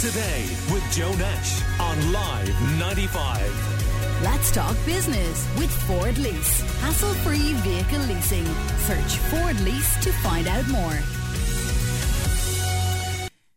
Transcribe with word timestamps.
today 0.00 0.46
with 0.70 0.84
Joe 0.92 1.12
Nash 1.14 1.60
on 1.80 2.12
Live 2.12 2.78
95. 2.78 4.22
Let's 4.22 4.52
talk 4.52 4.76
business 4.86 5.48
with 5.58 5.70
Ford 5.88 6.16
Lease. 6.18 6.60
Hassle 6.80 7.14
free 7.14 7.52
vehicle 7.54 7.98
leasing. 8.06 8.44
Search 8.86 9.16
Ford 9.30 9.58
Lease 9.62 10.04
to 10.04 10.12
find 10.12 10.46
out 10.46 10.68
more. 10.68 10.98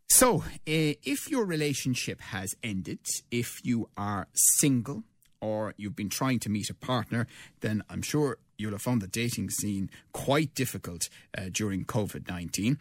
So, 0.09 0.38
uh, 0.38 0.43
if 0.65 1.29
your 1.29 1.46
relationship 1.46 2.20
has 2.21 2.55
ended, 2.64 3.05
if 3.30 3.64
you 3.64 3.89
are 3.96 4.28
single, 4.34 5.04
or 5.42 5.76
you've 5.78 5.96
been 5.96 6.10
trying 6.10 6.39
to 6.39 6.50
meet 6.50 6.71
a 6.71 6.76
partner, 6.76 7.28
then 7.60 7.84
I'm 7.88 8.02
sure 8.02 8.38
you'll 8.62 8.71
have 8.71 8.82
found 8.82 9.02
the 9.02 9.07
dating 9.07 9.50
scene 9.50 9.89
quite 10.14 10.54
difficult 10.55 11.09
uh, 11.38 11.46
during 11.52 11.84
COVID 11.86 12.30
19. 12.30 12.77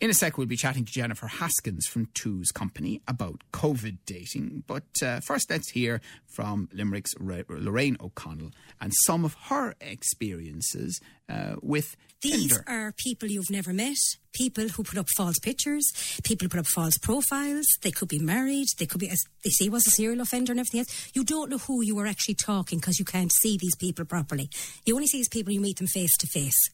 In 0.00 0.10
a 0.10 0.14
sec, 0.14 0.38
we'll 0.38 0.46
be 0.46 0.56
chatting 0.56 0.84
to 0.84 0.92
Jennifer 0.92 1.26
Haskins 1.26 1.86
from 1.86 2.06
Two's 2.14 2.50
Company 2.50 3.02
about 3.08 3.42
COVID 3.52 3.98
dating. 4.06 4.62
But 4.66 5.02
uh, 5.02 5.20
first, 5.20 5.50
let's 5.50 5.70
hear 5.70 6.00
from 6.26 6.68
Limerick's 6.72 7.14
Lorraine 7.18 7.96
O'Connell 8.00 8.52
and 8.80 8.92
some 9.04 9.24
of 9.24 9.34
her 9.48 9.74
experiences 9.80 11.00
uh, 11.28 11.56
with 11.62 11.96
These 12.22 12.48
Tinder. 12.48 12.64
are 12.66 12.92
people 12.96 13.28
you've 13.28 13.50
never 13.50 13.72
met, 13.72 13.96
people 14.32 14.68
who 14.68 14.82
put 14.82 14.98
up 14.98 15.06
false 15.16 15.38
pictures, 15.38 15.84
people 16.22 16.44
who 16.44 16.48
put 16.50 16.60
up 16.60 16.66
false 16.66 16.98
profiles. 16.98 17.66
They 17.82 17.90
could 17.90 18.08
be 18.08 18.18
married, 18.18 18.66
they 18.78 18.86
could 18.86 19.00
be, 19.00 19.08
as 19.08 19.22
they 19.42 19.50
say, 19.50 19.68
was 19.68 19.86
a 19.86 19.90
serial 19.90 20.20
offender 20.20 20.52
and 20.52 20.60
everything 20.60 20.80
else. 20.80 21.10
You 21.14 21.24
don't 21.24 21.50
know 21.50 21.58
who 21.58 21.82
you 21.82 21.98
are 21.98 22.06
actually 22.06 22.34
talking 22.34 22.78
because 22.78 22.98
you 22.98 23.04
can't 23.04 23.32
see 23.32 23.56
these 23.60 23.76
people 23.76 24.04
properly. 24.04 24.48
You 24.84 24.94
only 24.94 25.06
see 25.06 25.18
these 25.18 25.28
people, 25.28 25.52
you 25.52 25.60
meet 25.60 25.78
them 25.78 25.86
face 25.86 26.16
to 26.18 26.26
face. 26.26 26.70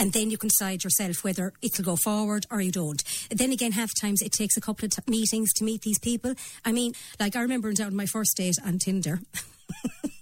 And 0.00 0.12
then 0.12 0.30
you 0.30 0.38
can 0.38 0.48
decide 0.48 0.84
yourself 0.84 1.24
whether 1.24 1.52
it'll 1.60 1.84
go 1.84 1.96
forward 1.96 2.46
or 2.52 2.60
you 2.60 2.70
don't. 2.70 3.02
Then 3.30 3.50
again, 3.50 3.72
half 3.72 3.90
times 4.00 4.22
it 4.22 4.30
takes 4.30 4.56
a 4.56 4.60
couple 4.60 4.84
of 4.84 4.92
t- 4.92 5.02
meetings 5.10 5.52
to 5.54 5.64
meet 5.64 5.82
these 5.82 5.98
people. 5.98 6.34
I 6.64 6.70
mean, 6.70 6.92
like 7.18 7.34
I 7.34 7.40
remember 7.40 7.72
down 7.72 7.96
my 7.96 8.06
first 8.06 8.30
date 8.36 8.54
on 8.64 8.78
Tinder. 8.78 9.20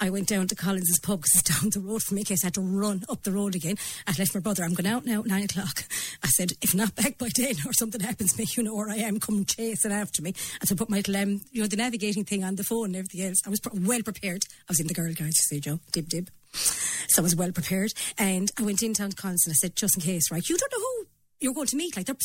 I 0.00 0.10
went 0.10 0.28
down 0.28 0.46
to 0.48 0.54
Collins's 0.54 0.98
pub 1.00 1.20
because 1.20 1.40
it's 1.40 1.60
down 1.60 1.70
the 1.70 1.80
road 1.80 2.02
from 2.02 2.16
me 2.16 2.24
case 2.24 2.44
I 2.44 2.46
had 2.46 2.54
to 2.54 2.60
run 2.60 3.04
up 3.08 3.22
the 3.22 3.32
road 3.32 3.54
again. 3.54 3.76
I 4.06 4.14
left 4.18 4.34
my 4.34 4.40
brother, 4.40 4.64
I'm 4.64 4.74
going 4.74 4.86
out 4.86 5.04
now 5.04 5.22
nine 5.24 5.44
o'clock. 5.44 5.84
I 6.22 6.28
said, 6.28 6.52
if 6.62 6.74
not 6.74 6.94
back 6.94 7.18
by 7.18 7.28
ten 7.28 7.54
or 7.66 7.72
something 7.72 8.00
happens 8.00 8.32
to 8.32 8.38
me, 8.38 8.46
you 8.56 8.62
know 8.62 8.74
where 8.74 8.90
I 8.90 8.96
am, 8.96 9.20
come 9.20 9.44
chasing 9.44 9.92
after 9.92 10.22
me. 10.22 10.34
And 10.60 10.68
so 10.68 10.74
I 10.74 10.78
put 10.78 10.90
my 10.90 10.98
little, 10.98 11.16
um, 11.16 11.40
you 11.52 11.62
know, 11.62 11.68
the 11.68 11.76
navigating 11.76 12.24
thing 12.24 12.44
on 12.44 12.56
the 12.56 12.64
phone 12.64 12.86
and 12.86 12.96
everything 12.96 13.22
else. 13.22 13.42
I 13.46 13.50
was 13.50 13.60
well 13.72 14.02
prepared. 14.02 14.44
I 14.68 14.70
was 14.70 14.80
in 14.80 14.86
the 14.86 14.94
girl 14.94 15.12
guides, 15.12 15.36
you 15.36 15.56
see, 15.56 15.60
Joe. 15.60 15.80
Dib 15.92 16.08
dib. 16.08 16.30
So 16.52 17.22
I 17.22 17.24
was 17.24 17.36
well 17.36 17.52
prepared. 17.52 17.92
And 18.18 18.50
I 18.58 18.62
went 18.62 18.82
in 18.82 18.94
town 18.94 19.10
to 19.10 19.16
Collins 19.16 19.46
and 19.46 19.52
I 19.52 19.54
said, 19.54 19.76
just 19.76 19.96
in 19.96 20.02
case, 20.02 20.30
right, 20.30 20.48
you 20.48 20.56
don't 20.56 20.72
know 20.72 20.78
who 20.78 21.06
you're 21.40 21.54
going 21.54 21.66
to 21.68 21.76
meet. 21.76 21.96
Like 21.96 22.06
their, 22.06 22.16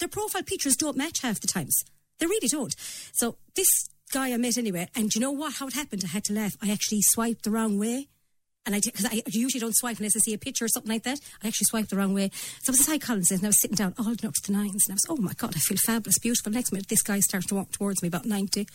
their 0.00 0.08
profile 0.08 0.42
pictures 0.42 0.76
don't 0.76 0.96
match 0.96 1.22
half 1.22 1.40
the 1.40 1.46
times. 1.46 1.84
They 2.18 2.26
really 2.26 2.48
don't. 2.48 2.74
So 3.12 3.36
this 3.56 3.88
guy 4.12 4.32
I 4.32 4.36
met 4.36 4.58
anyway, 4.58 4.88
and 4.94 5.14
you 5.14 5.20
know 5.20 5.32
what? 5.32 5.54
How 5.54 5.66
it 5.66 5.74
happened? 5.74 6.02
I 6.04 6.08
had 6.08 6.24
to 6.24 6.32
laugh. 6.32 6.52
I 6.62 6.70
actually 6.70 7.00
swiped 7.02 7.44
the 7.44 7.50
wrong 7.50 7.78
way. 7.78 8.08
And 8.66 8.74
I 8.74 8.80
did, 8.80 8.94
because 8.94 9.12
I 9.12 9.20
usually 9.26 9.60
don't 9.60 9.76
swipe 9.76 9.98
unless 9.98 10.16
I 10.16 10.20
see 10.20 10.32
a 10.32 10.38
picture 10.38 10.64
or 10.64 10.68
something 10.68 10.90
like 10.90 11.02
that. 11.02 11.18
I 11.42 11.48
actually 11.48 11.66
swiped 11.66 11.90
the 11.90 11.98
wrong 11.98 12.14
way. 12.14 12.30
So 12.62 12.70
I 12.70 12.72
was 12.72 12.88
at 12.88 13.00
Collins 13.02 13.30
and 13.30 13.44
I 13.44 13.48
was 13.48 13.60
sitting 13.60 13.74
down, 13.74 13.92
all 13.98 14.12
up 14.12 14.32
to 14.44 14.52
nines, 14.52 14.84
and 14.88 14.92
I 14.92 14.94
was, 14.94 15.04
oh 15.10 15.20
my 15.20 15.34
god, 15.34 15.54
I 15.54 15.58
feel 15.58 15.76
fabulous, 15.76 16.18
beautiful. 16.18 16.50
Next 16.50 16.72
minute, 16.72 16.88
this 16.88 17.02
guy 17.02 17.20
starts 17.20 17.46
to 17.48 17.56
walk 17.56 17.72
towards 17.72 18.00
me 18.00 18.08
about 18.08 18.24
ninety, 18.24 18.60
and 18.60 18.66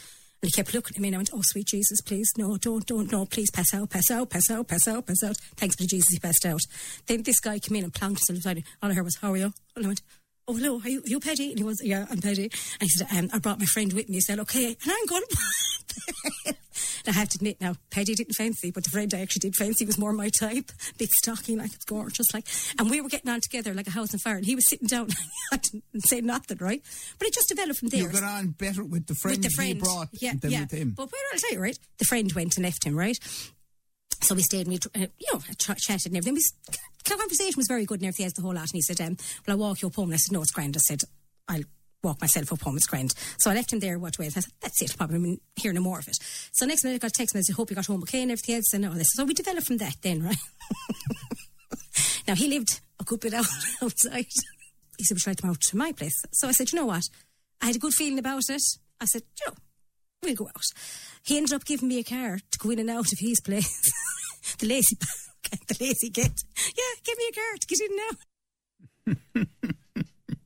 he 0.44 0.52
kept 0.52 0.75
looking 0.75 0.95
at 0.95 1.02
me, 1.02 1.08
and 1.08 1.16
I 1.16 1.17
went, 1.17 1.31
oh 1.33 1.41
sweet 1.41 1.66
Jesus, 1.66 2.02
please, 2.02 2.30
no, 2.38 2.55
don't, 2.58 2.86
don't, 2.86 3.11
no, 3.11 3.25
please, 3.25 3.49
pass 3.49 3.73
out, 3.73 3.89
pass 3.89 4.11
out, 4.11 4.30
pass 4.30 4.52
out, 4.52 4.67
pass 4.67 4.88
out, 4.88 5.08
pass 5.08 5.23
out. 5.23 5.38
Thanks 5.55 5.75
be 5.75 5.86
to 5.86 5.89
Jesus, 5.89 6.09
he 6.11 6.19
passed 6.19 6.45
out. 6.45 6.61
Then 7.08 7.23
this 7.23 7.39
guy 7.39 7.58
came 7.58 7.77
in 7.77 7.86
and 7.86 7.91
plonked 7.91 8.19
himself 8.27 8.38
beside 8.38 8.58
me. 8.58 8.66
All 8.83 8.91
I 8.91 8.93
heard 8.93 9.05
was, 9.05 9.17
how 9.19 9.31
are 9.31 9.38
you? 9.38 9.53
And 9.75 9.86
I 9.86 9.88
went, 9.88 10.02
oh 10.50 10.55
hello, 10.55 10.81
are 10.83 10.89
you, 10.89 11.03
you 11.05 11.19
Paddy? 11.19 11.52
And 11.52 11.59
he 11.59 11.64
was, 11.64 11.80
yeah, 11.83 12.08
I'm 12.09 12.19
Paddy. 12.19 12.45
And 12.80 12.81
he 12.81 12.89
said, 12.89 13.08
um, 13.16 13.30
I 13.31 13.38
brought 13.38 13.59
my 13.59 13.66
friend 13.66 13.94
with 13.94 14.09
me. 14.09 14.16
He 14.16 14.22
said, 14.22 14.39
okay, 14.39 14.66
and 14.66 14.92
I'm 14.92 15.05
going. 15.05 15.23
I 17.08 17.11
have 17.11 17.30
to 17.30 17.38
admit 17.38 17.59
now, 17.61 17.75
Paddy 17.92 18.16
didn't 18.16 18.33
fancy, 18.33 18.72
but 18.72 18.83
the 18.83 18.89
friend 18.89 19.14
I 19.14 19.22
actually 19.22 19.42
did 19.42 19.55
fancy 19.55 19.86
was 19.86 19.97
more 19.97 20.14
my 20.14 20.30
type. 20.39 20.71
Big 20.98 21.09
stocky, 21.23 21.55
like 21.55 21.73
it's 21.73 21.86
gorgeous, 21.86 22.33
like. 22.33 22.48
And 22.77 22.89
we 22.89 23.02
were 23.02 23.09
getting 23.09 23.32
on 23.32 23.42
together 23.42 23.73
like 23.73 23.88
a 23.88 23.92
house 23.92 24.14
on 24.14 24.20
fire, 24.20 24.38
and 24.38 24.45
he 24.45 24.55
was 24.55 24.67
sitting 24.70 24.88
down. 24.88 25.09
I 25.52 25.58
didn't 25.58 25.83
say 26.05 26.21
nothing, 26.21 26.58
right? 26.59 26.82
But 27.17 27.27
it 27.27 27.33
just 27.33 27.49
developed 27.49 27.80
from 27.80 27.89
there. 27.89 28.02
You 28.02 28.09
got 28.09 28.23
on 28.23 28.49
better 28.49 28.83
with 28.83 29.08
the 29.08 29.15
friend, 29.15 29.38
with 29.38 29.43
the 29.43 29.49
friend, 29.55 29.70
he 29.70 29.73
brought 29.76 30.09
yeah, 30.14 30.33
than 30.39 30.52
yeah. 30.52 30.61
with 30.61 30.71
him. 30.71 30.93
But 30.95 31.11
where 31.11 31.21
I'll 31.33 31.39
tell 31.39 31.54
you, 31.54 31.61
right? 31.61 31.77
The 31.98 32.05
friend 32.05 32.32
went 32.33 32.58
and 32.58 32.64
left 32.65 32.86
him, 32.86 32.95
right? 32.95 33.17
So 34.21 34.35
we 34.35 34.41
stayed 34.41 34.67
and 34.67 34.69
we, 34.69 35.02
uh, 35.02 35.07
you 35.17 35.27
know, 35.33 35.39
ch- 35.57 35.81
chatted 35.81 36.07
and 36.07 36.17
everything. 36.17 36.35
The 37.05 37.15
conversation 37.15 37.53
was 37.57 37.67
very 37.67 37.85
good 37.85 37.99
and 38.02 38.07
everything 38.07 38.25
else, 38.25 38.33
the 38.33 38.41
whole 38.41 38.53
lot. 38.53 38.63
And 38.63 38.73
he 38.73 38.81
said, 38.81 39.02
um, 39.02 39.17
"Will 39.45 39.53
I 39.53 39.55
walk 39.55 39.81
you 39.81 39.87
up 39.87 39.95
home?" 39.95 40.09
And 40.09 40.15
I 40.15 40.17
said, 40.17 40.33
"No, 40.33 40.41
it's 40.41 40.52
grand." 40.52 40.75
I 40.75 40.80
said, 40.80 41.02
"I'll." 41.47 41.63
Walk 42.02 42.21
myself 42.21 42.53
up 42.53 42.61
home, 42.61 42.77
it's 42.77 42.87
grand. 42.87 43.13
So 43.39 43.52
I 43.52 43.55
left 43.55 43.73
him 43.73 43.81
there, 43.81 43.99
what 43.99 44.17
way? 44.17 44.27
I 44.27 44.29
said, 44.29 44.45
that's 44.61 44.81
it, 44.81 44.95
probably 44.97 45.19
been 45.19 45.41
hear 45.58 45.73
no 45.73 45.81
more 45.81 45.99
of 45.99 46.08
it. 46.08 46.15
So 46.53 46.65
next 46.65 46.85
minute 46.85 46.95
I 46.95 46.99
got 46.99 47.09
a 47.09 47.11
text 47.11 47.35
message, 47.35 47.53
hope 47.53 47.69
you 47.69 47.75
got 47.75 47.87
home 47.87 48.03
okay 48.03 48.21
and 48.21 48.31
everything 48.31 48.55
else 48.55 48.73
and 48.73 48.85
all 48.85 48.93
this. 48.93 49.09
So 49.15 49.25
we 49.25 49.33
developed 49.33 49.67
from 49.67 49.79
that 49.79 49.95
then, 50.02 50.23
right? 50.23 50.37
now 52.27 52.35
he 52.35 52.47
lived 52.47 52.79
a 53.02 53.03
good 53.03 53.19
bit 53.19 53.33
out, 53.39 53.47
outside. 53.83 54.27
He 54.97 55.03
said, 55.03 55.15
we 55.15 55.19
tried 55.19 55.35
to 55.35 55.41
come 55.41 55.52
out 55.52 55.59
to 55.59 55.75
my 55.75 55.91
place. 55.91 56.15
So 56.31 56.47
I 56.47 56.53
said, 56.53 56.71
you 56.71 56.79
know 56.79 56.85
what? 56.85 57.03
I 57.61 57.65
had 57.65 57.75
a 57.75 57.79
good 57.79 57.93
feeling 57.93 58.17
about 58.17 58.43
it. 58.47 58.61
I 59.02 59.05
said, 59.05 59.23
you 59.41 59.47
know, 59.47 59.55
we'll 60.23 60.35
go 60.35 60.47
out. 60.47 60.63
He 61.23 61.37
ended 61.37 61.53
up 61.53 61.65
giving 61.65 61.87
me 61.87 61.99
a 61.99 62.03
car 62.03 62.37
to 62.37 62.59
go 62.59 62.69
in 62.69 62.80
and 62.80 62.89
out 62.89 63.11
of 63.11 63.19
his 63.19 63.39
place. 63.41 63.91
the 64.59 64.67
lazy, 64.67 64.97
the 65.67 65.77
lazy 65.80 66.09
git. 66.09 66.41
Yeah, 66.57 67.02
give 67.03 67.17
me 67.17 67.30
a 67.30 67.33
car 67.33 67.57
to 67.59 67.67
get 67.67 67.80
in 67.81 67.95
now. 67.95 69.73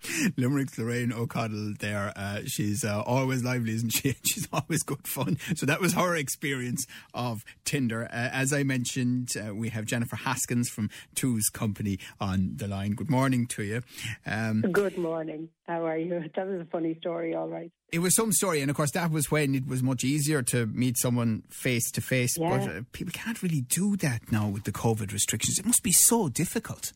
Limerick's 0.37 0.77
Lorraine 0.77 1.13
O'Connell 1.13 1.73
there. 1.79 2.13
Uh, 2.15 2.41
she's 2.45 2.83
uh, 2.83 3.01
always 3.01 3.43
lively, 3.43 3.73
isn't 3.73 3.91
she? 3.91 4.15
She's 4.25 4.47
always 4.51 4.83
good 4.83 5.07
fun. 5.07 5.37
So 5.55 5.65
that 5.65 5.79
was 5.79 5.93
her 5.93 6.15
experience 6.15 6.85
of 7.13 7.43
Tinder. 7.65 8.05
Uh, 8.05 8.29
as 8.31 8.51
I 8.51 8.63
mentioned, 8.63 9.29
uh, 9.37 9.53
we 9.53 9.69
have 9.69 9.85
Jennifer 9.85 10.15
Haskins 10.15 10.69
from 10.69 10.89
Two's 11.15 11.49
Company 11.49 11.99
on 12.19 12.53
the 12.55 12.67
line. 12.67 12.93
Good 12.93 13.09
morning 13.09 13.45
to 13.47 13.63
you. 13.63 13.81
Um, 14.25 14.61
Good 14.61 14.97
morning. 14.97 15.49
How 15.67 15.85
are 15.85 15.97
you? 15.97 16.23
That 16.35 16.47
was 16.47 16.61
a 16.61 16.65
funny 16.65 16.95
story, 16.99 17.35
all 17.35 17.47
right. 17.47 17.71
it 17.91 17.99
was 17.99 18.15
some 18.15 18.31
story, 18.31 18.61
and 18.61 18.69
of 18.69 18.75
course, 18.75 18.91
that 18.91 19.11
was 19.11 19.29
when 19.29 19.53
it 19.55 19.67
was 19.67 19.83
much 19.83 20.03
easier 20.03 20.41
to 20.43 20.65
meet 20.65 20.97
someone 20.97 21.43
face 21.49 21.89
to 21.91 22.01
face. 22.01 22.37
But 22.37 22.61
uh, 22.61 22.81
people 22.91 23.13
can't 23.13 23.41
really 23.43 23.61
do 23.61 23.95
that 23.97 24.31
now 24.31 24.49
with 24.49 24.63
the 24.63 24.71
COVID 24.71 25.13
restrictions. 25.13 25.59
It 25.59 25.65
must 25.65 25.83
be 25.83 25.91
so 25.91 26.27
difficult. 26.27 26.91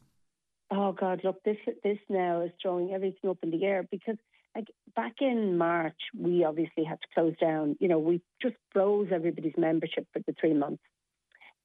Oh 0.70 0.92
God, 0.92 1.22
look, 1.24 1.42
this 1.44 1.58
this 1.84 2.00
now 2.10 2.42
is 2.42 2.52
throwing 2.62 2.92
everything 2.94 3.30
up 3.30 3.38
in 3.42 3.52
the 3.52 3.64
air 3.64 3.88
because 3.90 4.18
like 4.56 4.68
back 4.96 5.16
in 5.22 5.58
March 5.58 6.00
we 6.18 6.44
obviously 6.44 6.84
had 6.84 7.00
to 7.02 7.08
close 7.14 7.36
down. 7.40 7.78
You 7.80 7.88
know, 7.88 8.00
we 8.00 8.22
just 8.42 8.56
froze 8.74 9.08
everybody's 9.14 9.58
membership 9.58 10.08
for 10.12 10.20
the 10.26 10.36
three 10.40 10.54
months. 10.54 10.84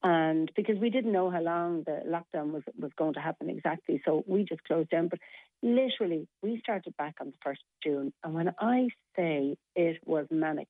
And 0.05 0.51
because 0.57 0.79
we 0.79 0.91
didn't 0.91 1.13
know 1.13 1.31
how 1.31 1.41
long 1.41 1.85
the 1.85 2.01
lockdown 2.07 2.53
was 2.53 2.63
was 2.79 2.91
going 2.97 3.15
to 3.15 3.21
happen 3.21 3.49
exactly, 3.49 4.03
so 4.05 4.25
we 4.27 4.45
just 4.45 4.65
closed 4.65 4.91
down. 4.91 5.09
But 5.09 5.21
literally, 5.63 6.27
we 6.43 6.59
started 6.61 6.97
back 6.97 7.15
on 7.21 7.29
the 7.29 7.37
first 7.43 7.61
of 7.61 7.91
June, 7.91 8.13
and 8.25 8.35
when 8.35 8.53
I 8.61 8.89
say 9.17 9.57
it 9.77 9.99
was 10.05 10.27
manic, 10.31 10.67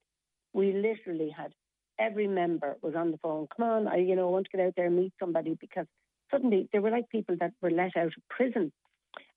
we 0.52 0.72
literally 0.72 1.30
had 1.30 1.52
every 1.98 2.26
member 2.26 2.76
was 2.82 2.94
on 2.94 3.10
the 3.10 3.18
phone. 3.18 3.46
Come 3.56 3.66
on, 3.66 3.88
I 3.88 3.96
you 3.96 4.16
know 4.16 4.28
want 4.28 4.46
to 4.50 4.56
get 4.56 4.66
out 4.66 4.74
there 4.76 4.86
and 4.86 4.96
meet 4.96 5.12
somebody 5.18 5.56
because 5.58 5.86
suddenly 6.32 6.68
they 6.72 6.78
were 6.78 6.90
like 6.90 7.08
people 7.10 7.36
that 7.40 7.52
were 7.60 7.70
let 7.70 7.96
out 7.96 8.06
of 8.06 8.28
prison, 8.28 8.72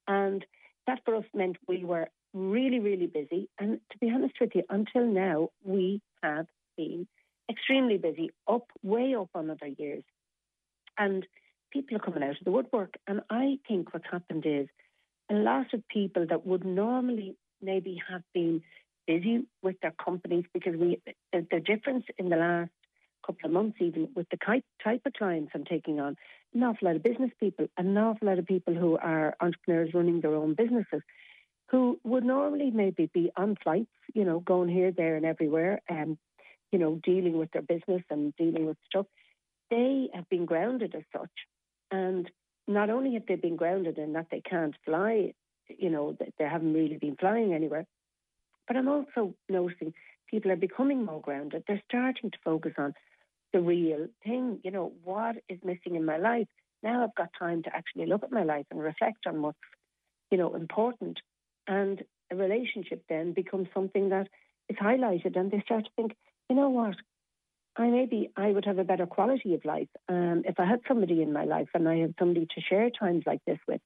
and 0.07 0.45
that 0.88 1.01
for 1.06 1.16
us 1.16 1.25
meant 1.33 1.57
we 1.67 1.83
were 1.83 2.07
really 2.33 2.79
really 2.79 3.07
busy. 3.07 3.50
And 3.59 3.79
to 3.91 3.97
be 4.00 4.11
honest 4.11 4.35
with 4.39 4.51
you, 4.56 4.63
until 4.69 5.06
now 5.06 5.50
we 5.63 6.01
have 6.23 6.47
been 6.78 7.07
extremely 7.50 7.97
busy, 7.97 8.31
up 8.47 8.67
way 8.83 9.16
up 9.16 9.29
on 9.35 9.50
other 9.50 9.67
years, 9.78 10.03
and 10.97 11.25
people 11.72 11.97
are 11.97 12.00
coming 12.00 12.23
out 12.23 12.39
of 12.39 12.45
the 12.45 12.51
woodwork. 12.51 12.95
And 13.07 13.22
I 13.29 13.59
think 13.67 13.94
what's 13.94 14.06
happened 14.12 14.45
is 14.45 14.67
a 15.29 15.35
lot 15.35 15.73
of 15.73 15.88
people 15.88 16.25
that 16.29 16.45
would 16.45 16.66
normally 16.66 17.35
maybe 17.62 18.01
have 18.09 18.22
been 18.33 18.62
busy 19.07 19.45
with 19.62 19.75
their 19.81 19.94
companies 20.03 20.45
because 20.53 20.75
we 20.75 21.01
the, 21.31 21.45
the 21.51 21.59
difference 21.59 22.06
in 22.18 22.30
the 22.30 22.38
last 22.38 22.71
couple 23.25 23.45
of 23.45 23.51
months 23.51 23.77
even 23.80 24.10
with 24.16 24.27
the 24.30 24.38
type, 24.38 24.63
of 25.06 25.13
clients 25.13 25.51
I'm 25.54 25.66
taking 25.66 26.00
on. 26.00 26.16
An 26.54 26.63
awful 26.63 26.88
lot 26.88 26.95
of 26.95 27.04
business 27.04 27.31
people 27.39 27.68
an 27.77 27.98
awful 27.98 28.27
lot 28.27 28.39
of 28.39 28.45
people 28.45 28.74
who 28.74 28.98
are 28.98 29.36
entrepreneurs 29.39 29.94
running 29.94 30.22
their 30.22 30.36
own 30.36 30.54
businesses 30.54 31.01
who 31.69 32.00
would 32.04 32.24
normally 32.24 32.72
maybe 32.72 33.10
be 33.13 33.31
on 33.36 33.57
flights 33.62 33.89
you 34.13 34.24
know 34.24 34.39
going 34.39 34.69
here 34.69 34.92
there 34.92 35.16
and 35.16 35.25
everywhere 35.25 35.81
and 35.89 36.18
you 36.72 36.80
know 36.80 37.00
dealing 37.04 37.38
with 37.38 37.51
their 37.51 37.62
business 37.62 38.04
and 38.10 38.33
dealing 38.38 38.66
with 38.66 38.77
stuff. 38.89 39.06
They 39.69 40.10
have 40.13 40.30
been 40.30 40.45
grounded 40.45 40.94
as 40.95 41.04
such. 41.12 41.31
And 41.92 42.30
not 42.68 42.89
only 42.89 43.16
have 43.16 43.25
they 43.28 43.36
been 43.36 43.56
grounded 43.56 43.98
in 43.98 44.13
that 44.13 44.28
they 44.31 44.42
can't 44.42 44.75
fly 44.86 45.33
you 45.68 45.89
know 45.89 46.16
they 46.19 46.45
haven't 46.45 46.74
really 46.74 46.98
been 46.98 47.16
flying 47.16 47.54
anywhere 47.54 47.86
but 48.68 48.78
I'm 48.78 48.88
also 48.88 49.36
noticing 49.50 49.94
people 50.35 50.51
are 50.51 50.57
becoming 50.57 51.05
more 51.05 51.21
grounded. 51.21 51.63
They're 51.65 51.81
starting 51.87 52.29
to 52.29 52.37
focus 52.43 52.73
on 52.77 52.93
the 53.53 53.61
real 53.61 54.07
thing. 54.25 54.59
You 54.65 54.71
know, 54.71 54.91
what 55.05 55.37
is 55.47 55.59
missing 55.63 55.95
in 55.95 56.03
my 56.03 56.17
life? 56.17 56.47
Now 56.83 57.03
I've 57.03 57.15
got 57.15 57.29
time 57.39 57.63
to 57.63 57.73
actually 57.73 58.05
look 58.07 58.23
at 58.23 58.33
my 58.33 58.43
life 58.43 58.65
and 58.69 58.81
reflect 58.81 59.25
on 59.25 59.41
what's, 59.41 59.57
you 60.29 60.37
know, 60.37 60.53
important. 60.53 61.19
And 61.67 62.03
a 62.33 62.35
relationship 62.35 63.03
then 63.07 63.31
becomes 63.31 63.69
something 63.73 64.09
that 64.09 64.27
is 64.67 64.75
highlighted 64.75 65.37
and 65.37 65.51
they 65.51 65.61
start 65.61 65.85
to 65.85 65.91
think, 65.95 66.11
you 66.49 66.57
know 66.57 66.69
what, 66.69 66.95
I 67.77 67.87
maybe 67.87 68.31
I 68.35 68.51
would 68.51 68.65
have 68.65 68.77
a 68.77 68.83
better 68.83 69.05
quality 69.05 69.53
of 69.53 69.63
life 69.63 69.87
um, 70.09 70.43
if 70.45 70.59
I 70.59 70.65
had 70.65 70.81
somebody 70.85 71.21
in 71.21 71.31
my 71.31 71.45
life 71.45 71.69
and 71.73 71.87
I 71.87 71.99
have 71.99 72.13
somebody 72.19 72.45
to 72.55 72.61
share 72.61 72.89
times 72.89 73.23
like 73.25 73.39
this 73.47 73.59
with. 73.69 73.81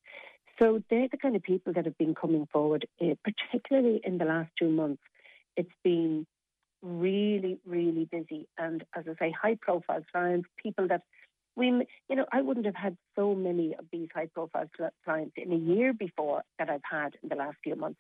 So 0.58 0.82
they're 0.90 1.08
the 1.12 1.18
kind 1.18 1.36
of 1.36 1.44
people 1.44 1.74
that 1.74 1.86
have 1.86 1.98
been 2.00 2.16
coming 2.16 2.48
forward, 2.52 2.88
uh, 3.00 3.14
particularly 3.24 4.02
in 4.04 4.18
the 4.18 4.26
last 4.26 4.50
two 4.58 4.70
months. 4.70 5.04
It's 5.56 5.78
been 5.84 6.26
really, 6.82 7.60
really 7.66 8.08
busy, 8.12 8.48
and 8.58 8.84
as 8.96 9.06
I 9.08 9.14
say, 9.20 9.34
high 9.42 9.58
profile 9.62 10.04
clients, 10.12 10.48
people 10.64 10.88
that 10.88 11.02
we, 11.60 11.68
you 12.10 12.16
know, 12.16 12.26
I 12.32 12.42
wouldn't 12.42 12.66
have 12.66 12.76
had 12.76 12.98
so 13.16 13.36
many 13.36 13.76
of 13.78 13.86
these 13.92 14.08
high 14.16 14.28
profile 14.34 14.70
clients 15.04 15.34
in 15.36 15.52
a 15.52 15.58
year 15.58 15.94
before 15.94 16.44
that 16.58 16.70
I've 16.70 16.82
had 16.90 17.16
in 17.22 17.30
the 17.30 17.36
last 17.36 17.58
few 17.64 17.76
months. 17.76 18.00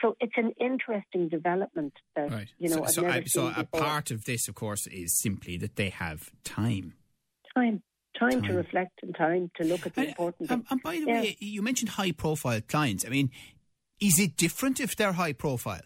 So 0.00 0.16
it's 0.20 0.32
an 0.36 0.52
interesting 0.60 1.28
development 1.28 1.92
that, 2.14 2.30
right. 2.30 2.48
you 2.58 2.68
know, 2.68 2.86
so, 2.86 3.02
so, 3.08 3.22
so 3.26 3.52
a 3.56 3.64
part 3.64 4.10
of 4.10 4.24
this, 4.24 4.48
of 4.48 4.54
course, 4.54 4.86
is 4.86 5.18
simply 5.18 5.56
that 5.58 5.76
they 5.76 5.90
have 5.90 6.30
time. 6.44 6.94
Time. 7.54 7.82
Time, 8.18 8.30
time. 8.30 8.42
to 8.42 8.54
reflect 8.54 9.00
and 9.02 9.14
time 9.14 9.50
to 9.56 9.64
look 9.64 9.86
at 9.86 9.94
the 9.94 10.02
and, 10.02 10.10
important 10.10 10.50
um, 10.50 10.64
and 10.70 10.82
by 10.82 10.96
the 10.96 11.06
yeah. 11.06 11.20
way, 11.20 11.36
you 11.40 11.62
mentioned 11.62 11.90
high 11.90 12.12
profile 12.12 12.60
clients. 12.60 13.04
I 13.04 13.08
mean, 13.08 13.30
is 14.00 14.18
it 14.18 14.36
different 14.36 14.78
if 14.80 14.96
they're 14.96 15.12
high 15.12 15.32
profile? 15.32 15.82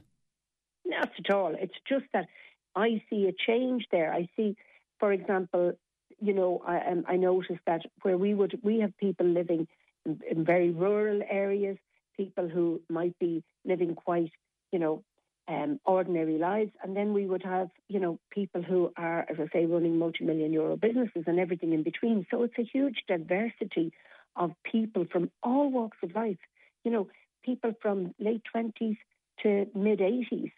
At 1.26 1.34
all. 1.34 1.54
It's 1.58 1.74
just 1.88 2.04
that 2.12 2.26
I 2.74 3.02
see 3.08 3.26
a 3.26 3.32
change 3.32 3.86
there. 3.90 4.12
I 4.12 4.28
see, 4.36 4.56
for 4.98 5.12
example, 5.12 5.72
you 6.20 6.32
know, 6.32 6.62
I, 6.66 6.78
um, 6.90 7.04
I 7.06 7.16
noticed 7.16 7.60
that 7.66 7.82
where 8.02 8.18
we 8.18 8.34
would, 8.34 8.58
we 8.62 8.80
have 8.80 8.96
people 8.98 9.26
living 9.26 9.66
in, 10.04 10.20
in 10.30 10.44
very 10.44 10.70
rural 10.70 11.22
areas, 11.28 11.76
people 12.16 12.48
who 12.48 12.80
might 12.88 13.18
be 13.18 13.42
living 13.64 13.94
quite, 13.94 14.32
you 14.72 14.78
know, 14.78 15.02
um, 15.46 15.78
ordinary 15.84 16.38
lives. 16.38 16.70
And 16.82 16.96
then 16.96 17.12
we 17.12 17.26
would 17.26 17.42
have, 17.42 17.68
you 17.88 18.00
know, 18.00 18.18
people 18.30 18.62
who 18.62 18.92
are, 18.96 19.26
as 19.28 19.36
I 19.38 19.48
say, 19.52 19.66
running 19.66 19.98
multi 19.98 20.24
million 20.24 20.52
euro 20.52 20.76
businesses 20.76 21.24
and 21.26 21.38
everything 21.38 21.72
in 21.72 21.82
between. 21.82 22.26
So 22.30 22.42
it's 22.42 22.58
a 22.58 22.64
huge 22.70 23.02
diversity 23.06 23.92
of 24.36 24.52
people 24.64 25.06
from 25.10 25.30
all 25.42 25.70
walks 25.70 25.98
of 26.02 26.14
life. 26.14 26.38
You 26.84 26.90
know, 26.90 27.08
people 27.44 27.72
from 27.80 28.14
late 28.18 28.42
20s 28.54 28.96
to 29.42 29.66
mid 29.74 30.00
80s, 30.00 30.52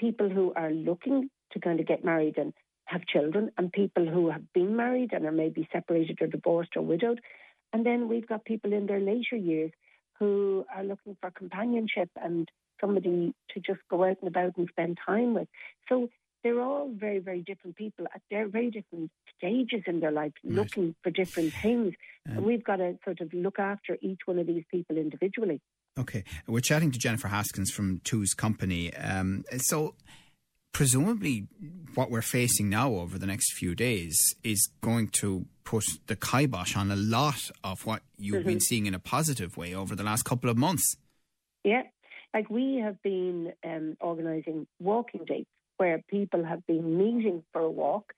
people 0.00 0.30
who 0.30 0.52
are 0.56 0.70
looking 0.70 1.28
to 1.52 1.60
kind 1.60 1.78
of 1.78 1.86
get 1.86 2.04
married 2.04 2.38
and 2.38 2.54
have 2.86 3.06
children 3.06 3.50
and 3.56 3.70
people 3.72 4.06
who 4.06 4.30
have 4.30 4.52
been 4.52 4.74
married 4.74 5.12
and 5.12 5.26
are 5.26 5.32
maybe 5.32 5.68
separated 5.72 6.18
or 6.20 6.26
divorced 6.26 6.70
or 6.76 6.82
widowed. 6.82 7.20
And 7.72 7.86
then 7.86 8.08
we've 8.08 8.26
got 8.26 8.44
people 8.44 8.72
in 8.72 8.86
their 8.86 8.98
later 8.98 9.36
years 9.36 9.70
who 10.18 10.64
are 10.74 10.82
looking 10.82 11.16
for 11.20 11.30
companionship 11.30 12.10
and 12.16 12.48
somebody 12.80 13.34
to 13.54 13.60
just 13.60 13.80
go 13.90 14.04
out 14.04 14.16
and 14.20 14.28
about 14.28 14.56
and 14.56 14.68
spend 14.70 14.98
time 15.06 15.34
with. 15.34 15.48
So 15.88 16.08
they're 16.42 16.60
all 16.60 16.90
very, 16.92 17.18
very 17.18 17.42
different 17.42 17.76
people 17.76 18.06
at 18.14 18.22
their 18.30 18.48
very 18.48 18.70
different 18.70 19.10
stages 19.36 19.82
in 19.86 20.00
their 20.00 20.10
life, 20.10 20.32
right. 20.42 20.54
looking 20.54 20.94
for 21.02 21.10
different 21.10 21.52
things. 21.52 21.94
Um, 22.28 22.38
and 22.38 22.46
we've 22.46 22.64
got 22.64 22.76
to 22.76 22.98
sort 23.04 23.20
of 23.20 23.32
look 23.32 23.58
after 23.58 23.98
each 24.00 24.20
one 24.24 24.38
of 24.38 24.46
these 24.46 24.64
people 24.70 24.96
individually. 24.96 25.60
Okay. 25.98 26.24
We're 26.46 26.60
chatting 26.60 26.90
to 26.92 26.98
Jennifer 26.98 27.28
Haskins 27.28 27.70
from 27.70 28.00
Two's 28.04 28.34
Company. 28.34 28.94
Um, 28.94 29.44
so 29.58 29.94
presumably 30.72 31.48
what 31.94 32.10
we're 32.10 32.22
facing 32.22 32.68
now 32.68 32.94
over 32.94 33.18
the 33.18 33.26
next 33.26 33.52
few 33.54 33.74
days 33.74 34.16
is 34.44 34.68
going 34.80 35.08
to 35.08 35.46
put 35.64 35.84
the 36.06 36.16
kibosh 36.16 36.76
on 36.76 36.90
a 36.90 36.96
lot 36.96 37.50
of 37.64 37.84
what 37.86 38.02
you've 38.16 38.36
mm-hmm. 38.36 38.48
been 38.48 38.60
seeing 38.60 38.86
in 38.86 38.94
a 38.94 38.98
positive 38.98 39.56
way 39.56 39.74
over 39.74 39.94
the 39.94 40.02
last 40.02 40.24
couple 40.24 40.48
of 40.48 40.56
months. 40.56 40.96
Yeah, 41.64 41.82
like 42.32 42.48
we 42.48 42.76
have 42.82 43.02
been 43.02 43.52
um, 43.64 43.96
organising 44.00 44.66
walking 44.78 45.24
dates 45.24 45.50
where 45.76 46.02
people 46.08 46.44
have 46.44 46.66
been 46.66 46.98
meeting 46.98 47.42
for 47.52 47.62
a 47.62 47.70
walk, 47.70 48.12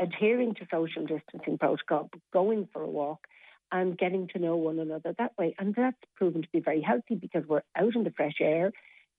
adhering 0.00 0.54
to 0.54 0.66
social 0.70 1.04
distancing 1.06 1.58
protocol, 1.58 2.10
going 2.32 2.68
for 2.72 2.82
a 2.82 2.88
walk, 2.88 3.26
and 3.70 3.98
getting 3.98 4.28
to 4.28 4.38
know 4.38 4.56
one 4.56 4.78
another 4.78 5.14
that 5.18 5.32
way. 5.38 5.54
And 5.58 5.74
that's 5.74 5.96
proven 6.16 6.42
to 6.42 6.48
be 6.52 6.60
very 6.60 6.80
healthy 6.80 7.14
because 7.14 7.44
we're 7.46 7.62
out 7.76 7.94
in 7.94 8.04
the 8.04 8.10
fresh 8.10 8.36
air. 8.40 8.72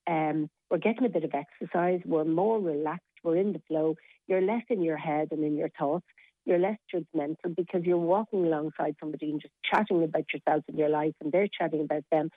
Um, 0.07 0.49
we're 0.69 0.77
getting 0.79 1.05
a 1.05 1.09
bit 1.09 1.23
of 1.23 1.33
exercise. 1.33 2.01
We're 2.05 2.25
more 2.25 2.59
relaxed. 2.59 3.05
We're 3.23 3.37
in 3.37 3.53
the 3.53 3.61
flow. 3.67 3.95
You're 4.27 4.41
less 4.41 4.63
in 4.69 4.81
your 4.81 4.97
head 4.97 5.29
and 5.31 5.43
in 5.43 5.55
your 5.57 5.69
thoughts. 5.77 6.05
You're 6.45 6.59
less 6.59 6.77
judgmental 6.93 7.55
because 7.55 7.83
you're 7.83 7.97
walking 7.97 8.45
alongside 8.45 8.95
somebody 8.99 9.29
and 9.29 9.41
just 9.41 9.53
chatting 9.69 10.03
about 10.03 10.25
yourself 10.33 10.63
and 10.67 10.79
your 10.79 10.89
life, 10.89 11.13
and 11.21 11.31
they're 11.31 11.47
chatting 11.47 11.81
about 11.81 12.03
them. 12.11 12.29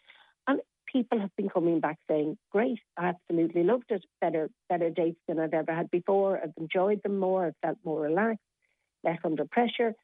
And 0.47 0.61
people 0.93 1.19
have 1.21 1.35
been 1.37 1.49
coming 1.49 1.81
back 1.81 1.99
saying, 2.09 2.37
"Great, 2.51 2.81
I 2.99 3.09
absolutely 3.09 3.63
loved 3.63 3.91
it. 3.91 4.05
Better, 4.21 4.51
better 4.69 4.91
dates 4.91 5.21
than 5.27 5.39
I've 5.39 5.55
ever 5.55 5.73
had 5.73 5.91
before. 5.91 6.39
I've 6.43 6.53
enjoyed 6.59 7.03
them 7.03 7.19
more. 7.19 7.47
I've 7.47 7.57
felt 7.63 7.79
more 7.85 8.01
relaxed, 8.01 8.45
less 9.03 9.19
under 9.25 9.47
pressure." 9.47 9.95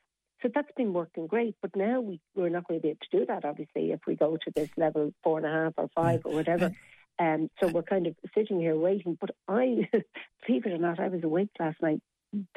So 0.42 0.48
that's 0.54 0.70
been 0.76 0.92
working 0.92 1.26
great. 1.26 1.56
But 1.60 1.74
now 1.74 2.00
we, 2.00 2.20
we're 2.34 2.48
not 2.48 2.66
going 2.68 2.80
to 2.80 2.82
be 2.82 2.90
able 2.90 3.00
to 3.10 3.18
do 3.18 3.26
that, 3.26 3.44
obviously, 3.44 3.92
if 3.92 4.00
we 4.06 4.14
go 4.14 4.36
to 4.36 4.50
this 4.54 4.70
level 4.76 5.12
four 5.22 5.38
and 5.38 5.46
a 5.46 5.50
half 5.50 5.74
or 5.76 5.88
five 5.94 6.22
or 6.24 6.32
whatever. 6.32 6.72
Um, 7.18 7.50
so 7.60 7.66
we're 7.68 7.82
kind 7.82 8.06
of 8.06 8.14
sitting 8.36 8.60
here 8.60 8.76
waiting. 8.76 9.18
But 9.20 9.30
I, 9.48 9.88
believe 10.46 10.66
it 10.66 10.72
or 10.72 10.78
not, 10.78 11.00
I 11.00 11.08
was 11.08 11.24
awake 11.24 11.50
last 11.58 11.82
night 11.82 12.00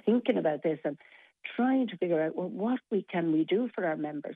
thinking 0.06 0.38
about 0.38 0.64
this 0.64 0.80
and 0.84 0.98
trying 1.56 1.88
to 1.88 1.98
figure 1.98 2.22
out 2.22 2.36
well, 2.36 2.50
what 2.50 2.80
we 2.92 3.06
can 3.10 3.32
we 3.32 3.46
do 3.46 3.70
for 3.74 3.86
our 3.86 3.98
members. 3.98 4.36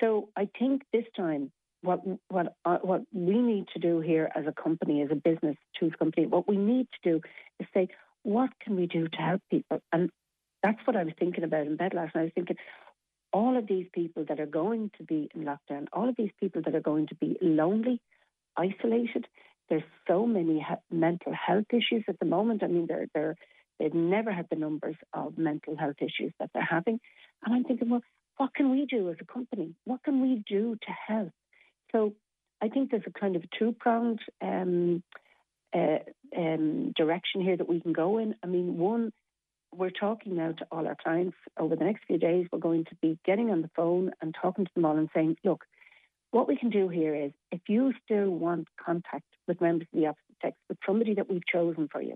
So 0.00 0.28
I 0.36 0.48
think 0.58 0.82
this 0.92 1.04
time, 1.16 1.50
what 1.82 2.00
what 2.28 2.54
uh, 2.64 2.78
what 2.82 3.02
we 3.12 3.38
need 3.38 3.66
to 3.74 3.78
do 3.78 4.00
here 4.00 4.30
as 4.34 4.44
a 4.46 4.52
company, 4.52 5.02
as 5.02 5.10
a 5.10 5.14
business, 5.14 5.56
Two's 5.78 5.92
company, 5.98 6.26
what 6.26 6.48
we 6.48 6.56
need 6.56 6.88
to 7.02 7.10
do 7.10 7.20
is 7.60 7.66
say, 7.72 7.88
what 8.22 8.50
can 8.60 8.76
we 8.76 8.86
do 8.86 9.08
to 9.08 9.16
help 9.16 9.42
people? 9.50 9.80
And 9.92 10.10
that's 10.62 10.78
what 10.84 10.96
I 10.96 11.04
was 11.04 11.14
thinking 11.18 11.44
about 11.44 11.66
in 11.66 11.76
bed 11.76 11.94
last 11.94 12.14
night. 12.14 12.20
I 12.20 12.24
was 12.24 12.32
thinking, 12.34 12.56
all 13.32 13.56
of 13.56 13.66
these 13.66 13.86
people 13.92 14.24
that 14.28 14.40
are 14.40 14.46
going 14.46 14.90
to 14.98 15.04
be 15.04 15.28
in 15.34 15.44
lockdown, 15.44 15.86
all 15.92 16.08
of 16.08 16.16
these 16.16 16.30
people 16.40 16.62
that 16.64 16.74
are 16.74 16.80
going 16.80 17.06
to 17.08 17.14
be 17.14 17.36
lonely, 17.40 18.00
isolated. 18.56 19.26
There's 19.68 19.82
so 20.06 20.26
many 20.26 20.66
mental 20.90 21.32
health 21.34 21.66
issues 21.70 22.04
at 22.08 22.18
the 22.18 22.26
moment. 22.26 22.62
I 22.62 22.68
mean, 22.68 22.86
they're, 22.86 23.06
they're, 23.14 23.36
they've 23.78 23.94
never 23.94 24.32
had 24.32 24.46
the 24.50 24.56
numbers 24.56 24.96
of 25.12 25.36
mental 25.36 25.76
health 25.76 25.96
issues 26.00 26.32
that 26.40 26.50
they're 26.54 26.62
having. 26.62 27.00
And 27.44 27.54
I'm 27.54 27.64
thinking, 27.64 27.90
well, 27.90 28.02
what 28.38 28.54
can 28.54 28.70
we 28.70 28.86
do 28.86 29.10
as 29.10 29.16
a 29.20 29.30
company? 29.30 29.74
What 29.84 30.02
can 30.02 30.22
we 30.22 30.42
do 30.48 30.76
to 30.76 30.92
help? 31.06 31.32
So 31.92 32.14
I 32.62 32.68
think 32.68 32.90
there's 32.90 33.02
a 33.06 33.18
kind 33.18 33.36
of 33.36 33.42
two 33.58 33.72
pronged 33.78 34.20
um, 34.40 35.02
uh, 35.74 35.98
um, 36.36 36.92
direction 36.96 37.42
here 37.42 37.56
that 37.56 37.68
we 37.68 37.80
can 37.80 37.92
go 37.92 38.18
in. 38.18 38.34
I 38.42 38.46
mean, 38.46 38.78
one, 38.78 39.12
we're 39.74 39.90
talking 39.90 40.36
now 40.36 40.52
to 40.52 40.66
all 40.70 40.86
our 40.86 40.96
clients 41.02 41.36
over 41.58 41.76
the 41.76 41.84
next 41.84 42.04
few 42.06 42.18
days. 42.18 42.46
We're 42.52 42.58
going 42.58 42.84
to 42.86 42.94
be 43.02 43.18
getting 43.24 43.50
on 43.50 43.62
the 43.62 43.70
phone 43.76 44.12
and 44.20 44.34
talking 44.40 44.64
to 44.64 44.70
them 44.74 44.84
all 44.84 44.96
and 44.96 45.08
saying, 45.14 45.36
look, 45.44 45.64
what 46.30 46.48
we 46.48 46.56
can 46.56 46.70
do 46.70 46.88
here 46.88 47.14
is 47.14 47.32
if 47.50 47.60
you 47.68 47.92
still 48.04 48.30
want 48.30 48.68
contact 48.84 49.24
with 49.46 49.60
members 49.60 49.88
of 49.92 50.00
the 50.00 50.06
opposite 50.06 50.36
sex, 50.42 50.56
with 50.68 50.78
somebody 50.86 51.14
that 51.14 51.30
we've 51.30 51.46
chosen 51.50 51.88
for 51.90 52.02
you, 52.02 52.14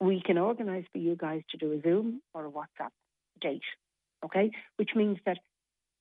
we 0.00 0.22
can 0.24 0.38
organise 0.38 0.86
for 0.92 0.98
you 0.98 1.16
guys 1.16 1.42
to 1.50 1.58
do 1.58 1.72
a 1.72 1.80
Zoom 1.82 2.22
or 2.32 2.46
a 2.46 2.50
WhatsApp 2.50 2.90
date, 3.40 3.62
okay? 4.24 4.50
Which 4.76 4.90
means 4.94 5.18
that 5.26 5.38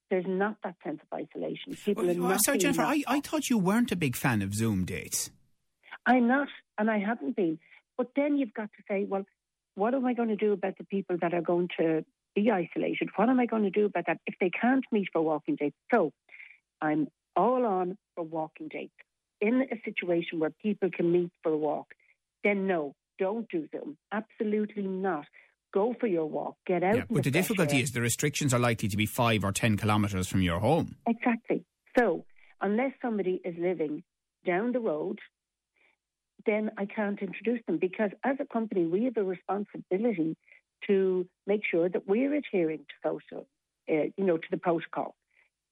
there's 0.09 0.25
not 0.27 0.55
that 0.63 0.75
sense 0.83 0.99
of 1.01 1.17
isolation. 1.17 1.75
People 1.85 2.05
well, 2.05 2.15
are 2.15 2.19
oh, 2.19 2.25
oh, 2.25 2.29
not 2.29 2.43
sorry, 2.43 2.57
Jennifer, 2.57 2.81
I, 2.81 3.03
I 3.07 3.19
thought 3.19 3.49
you 3.49 3.57
weren't 3.57 3.91
a 3.91 3.95
big 3.95 4.15
fan 4.15 4.41
of 4.41 4.53
Zoom 4.53 4.85
dates. 4.85 5.29
I'm 6.05 6.27
not, 6.27 6.47
and 6.77 6.89
I 6.89 6.99
haven't 6.99 7.35
been. 7.35 7.59
But 7.97 8.11
then 8.15 8.37
you've 8.37 8.53
got 8.53 8.69
to 8.77 8.83
say, 8.87 9.05
well, 9.07 9.25
what 9.79 9.93
am 9.93 10.05
I 10.05 10.13
going 10.13 10.29
to 10.29 10.35
do 10.35 10.51
about 10.51 10.77
the 10.77 10.83
people 10.83 11.17
that 11.21 11.33
are 11.33 11.41
going 11.41 11.69
to 11.79 12.03
be 12.35 12.51
isolated? 12.51 13.09
What 13.15 13.29
am 13.29 13.39
I 13.39 13.45
going 13.45 13.63
to 13.63 13.69
do 13.69 13.85
about 13.85 14.05
that 14.07 14.19
if 14.27 14.35
they 14.39 14.49
can't 14.49 14.83
meet 14.91 15.07
for 15.13 15.21
walking 15.21 15.55
dates? 15.55 15.75
So 15.91 16.11
I'm 16.81 17.07
all 17.35 17.65
on 17.65 17.97
for 18.15 18.23
walking 18.23 18.67
dates. 18.67 18.93
In 19.41 19.63
a 19.71 19.79
situation 19.85 20.39
where 20.39 20.51
people 20.61 20.89
can 20.93 21.11
meet 21.11 21.31
for 21.41 21.53
a 21.53 21.57
walk, 21.57 21.87
then 22.43 22.67
no, 22.67 22.93
don't 23.17 23.47
do 23.49 23.67
Zoom. 23.71 23.97
Absolutely 24.11 24.83
not. 24.83 25.25
Go 25.73 25.95
for 25.99 26.07
your 26.07 26.25
walk. 26.25 26.55
Get 26.67 26.83
out. 26.83 26.95
Yeah, 26.95 27.03
but 27.09 27.23
the, 27.23 27.29
the 27.29 27.39
difficulty 27.39 27.77
air. 27.77 27.83
is 27.83 27.91
the 27.91 28.01
restrictions 28.01 28.53
are 28.53 28.59
likely 28.59 28.89
to 28.89 28.97
be 28.97 29.05
five 29.05 29.43
or 29.43 29.51
ten 29.51 29.77
kilometres 29.77 30.27
from 30.27 30.41
your 30.41 30.59
home. 30.59 30.95
Exactly. 31.07 31.63
So 31.97 32.25
unless 32.59 32.91
somebody 33.01 33.39
is 33.45 33.55
living 33.57 34.03
down 34.45 34.71
the 34.71 34.79
road, 34.79 35.19
then 36.45 36.71
I 36.77 36.85
can't 36.85 37.19
introduce 37.21 37.59
them 37.65 37.77
because 37.77 38.11
as 38.23 38.37
a 38.39 38.45
company 38.45 38.85
we 38.85 39.05
have 39.05 39.17
a 39.17 39.23
responsibility 39.23 40.35
to 40.87 41.27
make 41.45 41.61
sure 41.69 41.89
that 41.89 42.07
we're 42.07 42.33
adhering 42.33 42.79
to 42.79 42.95
social, 43.03 43.47
uh, 43.89 44.09
you 44.17 44.23
know, 44.23 44.37
to 44.37 44.47
the 44.49 44.57
protocol 44.57 45.15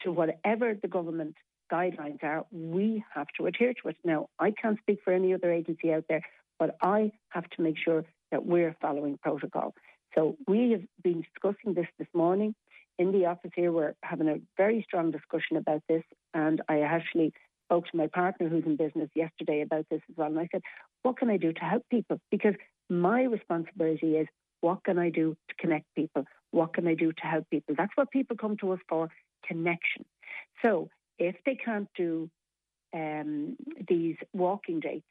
to 0.01 0.11
whatever 0.11 0.75
the 0.79 0.87
government 0.87 1.35
guidelines 1.71 2.23
are, 2.23 2.45
we 2.51 3.03
have 3.13 3.27
to 3.37 3.47
adhere 3.47 3.73
to 3.81 3.89
it. 3.89 3.97
Now, 4.03 4.29
I 4.39 4.51
can't 4.51 4.79
speak 4.79 4.99
for 5.03 5.13
any 5.13 5.33
other 5.33 5.51
agency 5.51 5.91
out 5.91 6.05
there, 6.07 6.21
but 6.59 6.77
I 6.81 7.11
have 7.29 7.49
to 7.51 7.61
make 7.61 7.77
sure 7.77 8.05
that 8.31 8.45
we're 8.45 8.75
following 8.81 9.17
protocol. 9.17 9.73
So 10.15 10.37
we 10.47 10.71
have 10.71 10.83
been 11.03 11.21
discussing 11.21 11.73
this 11.73 11.87
this 11.97 12.07
morning 12.13 12.55
in 12.97 13.11
the 13.11 13.25
office 13.25 13.51
here. 13.55 13.71
We're 13.71 13.95
having 14.03 14.27
a 14.27 14.39
very 14.55 14.83
strong 14.87 15.11
discussion 15.11 15.57
about 15.57 15.83
this, 15.87 16.03
and 16.33 16.61
I 16.67 16.81
actually 16.81 17.33
spoke 17.67 17.85
to 17.87 17.97
my 17.97 18.07
partner 18.07 18.47
who's 18.47 18.65
in 18.65 18.77
business 18.77 19.09
yesterday 19.13 19.61
about 19.61 19.85
this 19.91 20.01
as 20.09 20.15
well. 20.15 20.27
And 20.27 20.39
I 20.39 20.47
said, 20.51 20.61
what 21.03 21.17
can 21.17 21.29
I 21.29 21.37
do 21.37 21.51
to 21.53 21.59
help 21.59 21.83
people? 21.91 22.19
Because 22.31 22.55
my 22.89 23.23
responsibility 23.23 24.15
is 24.15 24.27
what 24.61 24.83
can 24.83 24.97
I 24.97 25.09
do 25.09 25.35
to 25.49 25.55
connect 25.59 25.85
people? 25.95 26.23
What 26.51 26.73
can 26.73 26.87
I 26.87 26.95
do 26.95 27.11
to 27.11 27.23
help 27.23 27.49
people? 27.49 27.75
That's 27.77 27.91
what 27.95 28.09
people 28.11 28.37
come 28.37 28.57
to 28.57 28.71
us 28.71 28.79
for 28.87 29.09
connection. 29.45 30.05
So 30.63 30.89
if 31.19 31.35
they 31.45 31.55
can't 31.55 31.89
do 31.95 32.29
um, 32.93 33.57
these 33.87 34.15
walking 34.33 34.79
dates, 34.79 35.05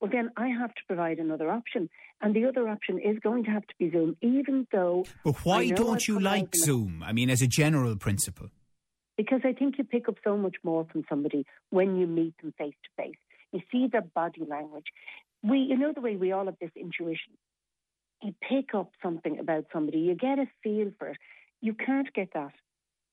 well, 0.00 0.10
then 0.10 0.30
I 0.36 0.48
have 0.48 0.74
to 0.74 0.82
provide 0.86 1.18
another 1.18 1.50
option. 1.50 1.88
And 2.20 2.34
the 2.36 2.44
other 2.44 2.68
option 2.68 2.98
is 2.98 3.18
going 3.22 3.44
to 3.44 3.50
have 3.50 3.66
to 3.66 3.74
be 3.78 3.90
Zoom, 3.90 4.16
even 4.20 4.66
though. 4.70 5.04
But 5.24 5.44
why 5.44 5.68
don't 5.70 6.06
you 6.06 6.20
like 6.20 6.54
Zoom? 6.54 7.02
I 7.02 7.12
mean, 7.12 7.30
as 7.30 7.42
a 7.42 7.46
general 7.46 7.96
principle. 7.96 8.48
Because 9.16 9.40
I 9.44 9.52
think 9.52 9.78
you 9.78 9.84
pick 9.84 10.08
up 10.08 10.16
so 10.22 10.36
much 10.36 10.56
more 10.62 10.86
from 10.90 11.04
somebody 11.08 11.46
when 11.70 11.96
you 11.96 12.06
meet 12.06 12.34
them 12.38 12.52
face 12.58 12.74
to 12.84 13.02
face. 13.02 13.16
You 13.52 13.60
see 13.72 13.88
their 13.90 14.02
body 14.02 14.44
language. 14.46 14.86
We, 15.42 15.58
you 15.58 15.78
know, 15.78 15.92
the 15.94 16.00
way 16.00 16.16
we 16.16 16.32
all 16.32 16.46
have 16.46 16.58
this 16.60 16.70
intuition. 16.76 17.32
You 18.22 18.34
pick 18.46 18.74
up 18.74 18.90
something 19.02 19.38
about 19.38 19.66
somebody, 19.72 19.98
you 19.98 20.14
get 20.14 20.38
a 20.38 20.46
feel 20.62 20.90
for 20.98 21.08
it. 21.08 21.18
You 21.60 21.74
can't 21.74 22.12
get 22.14 22.30
that 22.34 22.52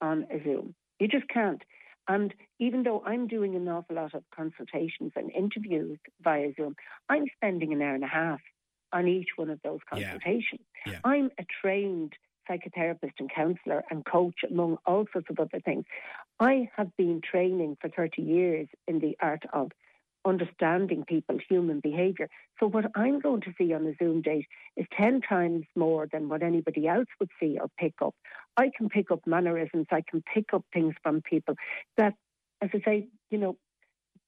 on 0.02 0.28
a 0.32 0.44
Zoom. 0.44 0.76
You 1.00 1.08
just 1.08 1.28
can't. 1.28 1.62
And 2.08 2.34
even 2.60 2.84
though 2.84 3.02
I'm 3.06 3.28
doing 3.28 3.56
an 3.56 3.68
awful 3.68 3.96
lot 3.96 4.14
of 4.14 4.24
consultations 4.36 5.14
and 5.16 5.32
interviews 5.32 6.00
via 6.22 6.52
Zoom, 6.56 6.76
I'm 7.10 7.26
spending 7.36 7.72
an 7.74 7.82
hour 7.82 7.96
and 7.96 8.04
a 8.04 8.08
half 8.08 8.42
on 8.92 9.08
each 9.08 9.30
one 9.36 9.50
of 9.50 9.60
those 9.64 9.80
consultations. 9.90 10.62
Yeah. 10.86 10.94
Yeah. 10.94 11.00
I'm 11.04 11.32
a 11.40 11.46
trained 11.62 12.14
psychotherapist 12.50 13.14
and 13.20 13.32
counsellor 13.34 13.84
and 13.90 14.06
coach, 14.06 14.40
among 14.50 14.78
all 14.86 15.06
sorts 15.12 15.28
of 15.30 15.40
other 15.40 15.60
things. 15.64 15.86
I 16.40 16.70
have 16.76 16.96
been 16.98 17.22
training 17.22 17.78
for 17.82 17.90
30 17.90 18.22
years 18.22 18.68
in 18.88 19.00
the 19.00 19.18
art 19.22 19.44
of 19.54 19.72
understanding 20.26 21.04
people, 21.06 21.38
human 21.50 21.80
behaviour. 21.80 22.30
So 22.60 22.68
what 22.68 22.86
I'm 22.96 23.20
going 23.20 23.42
to 23.42 23.54
see 23.58 23.74
on 23.74 23.86
a 23.86 23.94
Zoom 24.02 24.22
date 24.22 24.48
is 24.78 24.86
10 24.98 25.22
times 25.22 25.66
more 25.76 26.08
than 26.12 26.30
what 26.30 26.44
anybody 26.44 26.88
else 26.88 27.08
would 27.20 27.30
see 27.40 27.58
or 27.60 27.68
pick 27.78 27.96
up. 28.02 28.16
I 28.58 28.72
can 28.76 28.90
pick 28.90 29.12
up 29.12 29.22
mannerisms, 29.26 29.88
I 29.92 30.04
can 30.10 30.24
pick 30.34 30.54
up 30.54 30.64
things 30.74 30.94
from 31.04 31.22
people 31.22 31.56
that, 31.98 32.14
as 32.62 32.70
I 32.74 32.82
say, 32.86 33.08
you 33.30 33.38
know, 33.38 33.58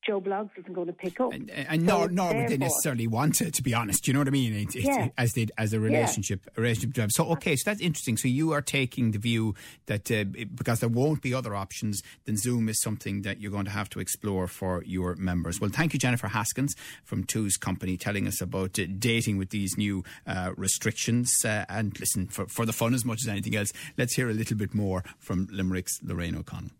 Joe 0.06 0.22
Bloggs 0.22 0.52
isn't 0.58 0.74
going 0.74 0.88
to 0.88 0.94
pick 0.94 1.20
up. 1.20 1.34
And, 1.34 1.50
and 1.50 1.82
so 1.82 1.98
nor, 1.98 2.10
nor 2.10 2.36
would 2.36 2.50
they 2.50 2.58
necessarily 2.58 3.08
want 3.08 3.36
to, 3.36 3.50
to 3.50 3.64
be 3.64 3.74
honest. 3.74 4.04
Do 4.04 4.10
You 4.10 4.14
know 4.14 4.20
what 4.20 4.28
I 4.28 4.32
mean? 4.32 4.54
It, 4.54 4.76
yeah. 4.76 5.10
as 5.18 5.34
they, 5.34 5.48
as 5.58 5.74
a 5.74 5.80
relationship, 5.80 6.42
yeah. 6.46 6.54
a 6.58 6.62
relationship. 6.62 7.12
So 7.12 7.26
okay, 7.32 7.56
so 7.56 7.70
that's 7.70 7.82
interesting. 7.82 8.18
So 8.18 8.28
you 8.28 8.52
are 8.52 8.62
taking 8.62 9.12
the 9.12 9.20
view 9.20 9.56
that 9.88 10.12
uh, 10.12 10.26
because 10.54 10.80
there 10.80 10.90
won't 10.90 11.22
be 11.22 11.34
other 11.34 11.56
options, 11.56 12.02
then 12.26 12.38
Zoom 12.38 12.70
is 12.70 12.82
something 12.82 13.24
that 13.24 13.40
you're 13.40 13.52
going 13.52 13.66
to 13.66 13.72
have 13.72 13.90
to 13.90 14.00
explore 14.00 14.48
for 14.48 14.84
your 14.86 15.16
members. 15.16 15.60
Well, 15.60 15.72
thank 15.72 15.94
you, 15.94 16.00
Jennifer 16.00 16.28
Haskins 16.28 16.76
from 17.04 17.24
Two's 17.24 17.58
Company, 17.58 17.98
telling 17.98 18.28
us 18.28 18.42
about 18.42 18.78
uh, 18.80 18.86
dating 19.00 19.38
with 19.38 19.50
these 19.50 19.78
new 19.78 20.04
uh, 20.28 20.52
restrictions. 20.56 21.34
Uh, 21.44 21.66
and 21.68 22.00
listen, 22.00 22.28
for, 22.28 22.46
for 22.48 22.66
the 22.66 22.74
fun 22.74 22.94
as 22.94 23.06
much 23.06 23.22
as 23.24 23.28
anything 23.28 23.56
else, 23.56 23.74
let's 23.98 24.16
hear 24.16 24.30
a 24.30 24.34
little 24.34 24.58
bit 24.58 24.74
more 24.74 25.04
from 25.18 25.48
Limerick's 25.52 26.00
Lorraine 26.04 26.36
O'Connell. 26.36 26.72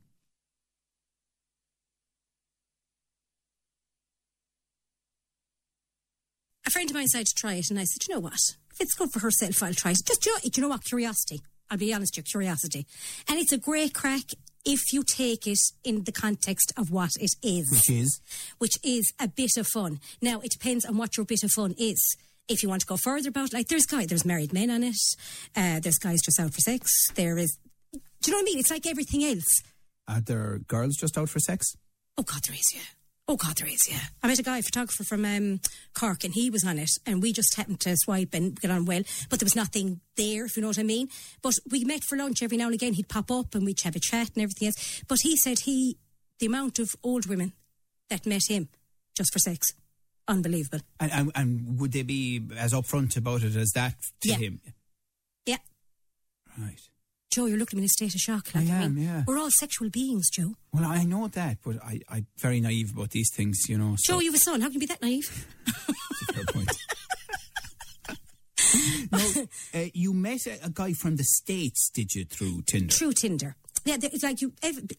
Friend 6.75 6.89
of 6.91 6.96
mine 6.96 7.08
said 7.08 7.25
to 7.25 7.34
try 7.34 7.53
it, 7.53 7.70
and 7.70 7.79
I 7.79 7.86
said, 7.86 8.01
you 8.05 8.13
know 8.13 8.20
what? 8.20 8.34
If 8.74 8.82
it's 8.82 8.96
good 8.96 9.10
for 9.13 9.20
herself, 9.20 9.63
I'll 9.63 9.74
try 9.74 9.91
it. 9.91 10.00
Just, 10.05 10.25
you 10.25 10.34
know, 10.34 10.39
you 10.44 10.62
know 10.62 10.67
what? 10.67 10.84
Curiosity. 10.84 11.41
I'll 11.72 11.77
be 11.77 11.94
honest, 11.94 12.17
your 12.17 12.25
curiosity. 12.25 12.86
And 13.29 13.39
it's 13.39 13.53
a 13.53 13.58
great 13.58 13.94
crack 13.94 14.24
if 14.65 14.91
you 14.91 15.01
take 15.01 15.48
it 15.48 15.60
in 15.86 16.03
the 16.03 16.12
context 16.12 16.74
of 16.75 16.91
what 16.91 17.12
it 17.17 17.32
is. 17.41 17.72
Which 17.72 17.89
is? 17.89 18.20
Which 18.58 18.74
is 18.84 19.13
a 19.22 19.29
bit 19.29 19.51
of 19.58 19.67
fun. 19.67 20.01
Now, 20.22 20.41
it 20.41 20.51
depends 20.51 20.84
on 20.84 20.98
what 20.98 21.15
your 21.15 21.25
bit 21.25 21.44
of 21.44 21.51
fun 21.51 21.75
is. 21.77 22.17
If 22.50 22.62
you 22.62 22.67
want 22.67 22.82
to 22.82 22.88
go 22.88 22.98
further 22.98 23.29
about 23.29 23.53
like 23.53 23.70
there's 23.70 23.86
guys, 23.86 24.08
there's 24.08 24.25
married 24.25 24.51
men 24.51 24.70
on 24.70 24.84
it, 24.84 24.98
uh, 25.55 25.79
there's 25.79 25.98
guys 25.98 26.20
just 26.25 26.41
out 26.41 26.53
for 26.53 26.60
sex, 26.60 26.91
there 27.15 27.38
is, 27.38 27.58
do 27.94 28.00
you 28.25 28.32
know 28.34 28.39
what 28.39 28.44
I 28.44 28.51
mean? 28.51 28.60
It's 28.60 28.70
like 28.70 28.86
everything 28.86 29.24
else. 29.24 29.62
Are 30.10 30.20
there 30.20 30.60
girls 30.67 30.98
just 30.98 31.17
out 31.17 31.29
for 31.29 31.39
sex? 31.39 31.65
Oh, 32.17 32.24
God, 32.24 32.41
there 32.46 32.55
is, 32.55 32.72
yeah. 32.75 32.82
Oh 33.27 33.38
God, 33.38 33.58
there 33.58 33.67
is. 33.67 33.89
Yeah, 33.89 34.01
I 34.22 34.27
met 34.27 34.38
a 34.38 34.44
guy, 34.44 34.60
a 34.60 34.62
photographer 34.62 35.03
from 35.03 35.25
um, 35.25 35.60
Cork, 35.96 36.24
and 36.24 36.34
he 36.34 36.51
was 36.51 36.63
on 36.63 36.77
it, 36.77 36.91
and 37.08 37.24
we 37.24 37.34
just 37.34 37.55
happened 37.55 37.79
to 37.82 37.96
swipe 37.98 38.34
and 38.34 38.60
get 38.60 38.70
on 38.70 38.86
well, 38.86 39.01
but 39.29 39.39
there 39.39 39.46
was 39.46 39.55
nothing 39.55 40.01
there, 40.15 40.46
if 40.46 40.55
you 40.55 40.62
know 40.62 40.67
what 40.67 40.79
I 40.79 40.84
mean. 40.84 41.08
But 41.41 41.53
we 41.72 41.84
met 41.86 42.03
for 42.03 42.17
lunch 42.17 42.44
every 42.44 42.58
now 42.58 42.65
and 42.65 42.75
again. 42.75 42.94
He'd 42.94 43.10
pop 43.10 43.32
up, 43.32 43.55
and 43.55 43.65
we'd 43.65 43.82
have 43.82 43.96
a 43.96 44.00
chat 44.00 44.29
and 44.36 44.44
everything 44.44 44.67
else. 44.67 45.01
But 45.08 45.20
he 45.24 45.36
said 45.38 45.60
he, 45.60 45.98
the 46.39 46.46
amount 46.46 46.77
of 46.77 46.96
old 47.03 47.25
women 47.25 47.53
that 48.10 48.27
met 48.27 48.44
him 48.48 48.70
just 49.15 49.34
for 49.34 49.39
sex, 49.39 49.74
unbelievable. 50.27 50.82
And, 51.00 51.12
and, 51.12 51.32
and 51.34 51.79
would 51.79 51.94
they 51.94 52.03
be 52.03 52.44
as 52.58 52.74
upfront 52.74 53.17
about 53.17 53.41
it 53.41 53.55
as 53.55 53.72
that 53.72 53.96
to 54.22 54.29
yeah. 54.29 54.36
him? 54.36 54.62
Yeah. 55.48 55.58
Right. 56.60 56.82
Joe, 57.35 57.47
you're 57.47 57.57
looking 57.57 57.79
in 57.79 57.83
a 57.83 57.89
state 57.89 58.15
of 58.15 58.21
shock. 58.21 58.55
Like, 58.55 58.69
I 58.69 58.75
am, 58.75 58.81
I 58.81 58.87
mean, 58.87 59.03
yeah. 59.03 59.23
We're 59.27 59.37
all 59.37 59.51
sexual 59.51 59.89
beings, 59.89 60.29
Joe. 60.29 60.55
Well, 60.71 60.85
I 60.85 61.03
know 61.03 61.27
that, 61.27 61.57
but 61.65 61.83
I, 61.83 61.99
I'm 62.09 62.27
very 62.37 62.61
naive 62.61 62.93
about 62.93 63.09
these 63.09 63.29
things, 63.29 63.67
you 63.67 63.77
know. 63.77 63.97
So. 63.97 64.13
Joe, 64.13 64.19
you 64.21 64.31
have 64.31 64.39
a 64.39 64.41
son. 64.41 64.61
How 64.61 64.67
can 64.67 64.75
you 64.75 64.79
be 64.79 64.85
that 64.85 65.01
naive? 65.01 65.25
fair 66.33 66.45
point. 66.45 66.71
no, 69.11 69.47
uh, 69.73 69.89
you 69.93 70.13
met 70.13 70.45
a, 70.45 70.67
a, 70.67 70.69
guy 70.69 70.93
from 70.93 71.17
the 71.17 71.25
States, 71.25 71.89
did 71.93 72.15
you, 72.15 72.23
through 72.23 72.61
Tinder? 72.67 72.93
Through 72.93 73.11
Tinder. 73.11 73.57
Yeah, 73.83 73.97
it's 74.01 74.23
like 74.23 74.39
you 74.39 74.53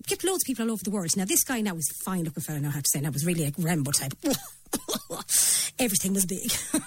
get 0.07 0.23
loads 0.23 0.43
of 0.43 0.47
people 0.47 0.67
all 0.67 0.73
over 0.73 0.85
the 0.85 0.91
world. 0.91 1.17
Now, 1.17 1.25
this 1.25 1.43
guy 1.43 1.63
now 1.63 1.73
was 1.73 1.91
a 1.91 1.95
fine 2.05 2.25
looking 2.25 2.43
fella, 2.43 2.59
I 2.59 2.71
how 2.71 2.81
to 2.81 2.87
say. 2.87 3.01
Now 3.01 3.13
was 3.13 3.25
really 3.25 3.47
like 3.47 3.55
Rambo 3.57 3.93
type. 3.93 4.13
Everything 5.79 6.13
was 6.13 6.27
big. 6.27 6.53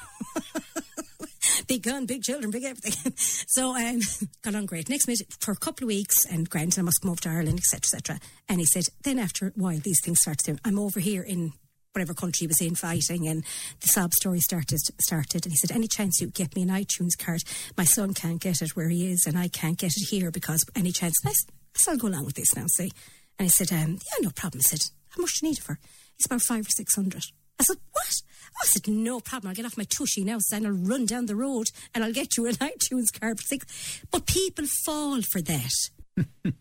big 1.69 1.83
gun, 1.83 2.05
big 2.07 2.23
children, 2.23 2.51
big 2.51 2.63
everything. 2.63 3.13
so 3.47 3.75
um, 3.75 3.99
got 4.41 4.55
on 4.55 4.65
great. 4.65 4.89
Next 4.89 5.07
minute, 5.07 5.21
for 5.39 5.51
a 5.51 5.55
couple 5.55 5.85
of 5.85 5.87
weeks, 5.87 6.25
and 6.25 6.49
granted, 6.49 6.79
I 6.79 6.83
must 6.83 7.01
come 7.01 7.11
over 7.11 7.21
to 7.21 7.29
Ireland, 7.29 7.59
etc., 7.59 7.77
etc. 7.77 8.19
And 8.49 8.59
he 8.59 8.65
said, 8.65 8.85
then 9.03 9.19
after 9.19 9.47
a 9.47 9.51
while, 9.51 9.77
these 9.77 10.01
things 10.03 10.19
started 10.19 10.43
to. 10.45 10.57
I'm 10.65 10.79
over 10.79 10.99
here 10.99 11.21
in 11.21 11.53
whatever 11.93 12.13
country 12.13 12.45
he 12.45 12.47
was 12.47 12.59
in 12.59 12.75
fighting, 12.75 13.27
and 13.27 13.45
the 13.81 13.87
sob 13.87 14.13
story 14.13 14.39
started. 14.39 14.79
Started, 14.99 15.45
and 15.45 15.53
he 15.53 15.57
said, 15.57 15.71
"Any 15.71 15.87
chance 15.87 16.19
you 16.19 16.27
get 16.27 16.55
me 16.55 16.63
an 16.63 16.69
iTunes 16.69 17.17
card? 17.17 17.41
My 17.77 17.85
son 17.85 18.13
can't 18.13 18.41
get 18.41 18.61
it 18.61 18.75
where 18.75 18.89
he 18.89 19.11
is, 19.11 19.25
and 19.27 19.37
I 19.37 19.47
can't 19.47 19.77
get 19.77 19.93
it 19.95 20.09
here 20.09 20.31
because 20.31 20.63
any 20.75 20.91
chance." 20.91 21.15
I 21.25 21.33
said, 21.73 21.91
"I'll 21.91 21.97
go 21.97 22.07
along 22.07 22.25
with 22.25 22.35
this 22.35 22.55
now." 22.55 22.65
See, 22.67 22.91
and 23.37 23.47
he 23.47 23.49
said, 23.49 23.71
um, 23.71 23.93
"Yeah, 23.93 24.21
no 24.21 24.29
problem." 24.35 24.61
I 24.63 24.69
said, 24.69 24.81
"How 25.09 25.21
much 25.21 25.39
do 25.39 25.45
you 25.45 25.51
need 25.51 25.59
it 25.59 25.63
for?" 25.63 25.79
It's 26.17 26.25
about 26.25 26.41
five 26.41 26.65
or 26.67 26.69
six 26.69 26.95
hundred. 26.95 27.23
I 27.59 27.63
said, 27.63 27.77
What? 27.91 28.21
I 28.61 28.65
said, 28.65 28.87
No 28.87 29.19
problem. 29.19 29.49
I'll 29.49 29.55
get 29.55 29.65
off 29.65 29.77
my 29.77 29.85
tushy 29.85 30.23
now, 30.23 30.39
and 30.51 30.67
I'll 30.67 30.73
run 30.73 31.05
down 31.05 31.25
the 31.25 31.35
road 31.35 31.67
and 31.93 32.03
I'll 32.03 32.13
get 32.13 32.37
you 32.37 32.45
an 32.47 32.55
iTunes 32.55 33.17
card 33.17 33.39
for 33.39 33.45
six. 33.45 34.01
But 34.11 34.25
people 34.25 34.65
fall 34.85 35.21
for 35.21 35.41
that. 35.41 35.73